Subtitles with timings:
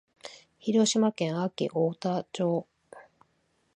[0.57, 2.65] 広島県安芸太田町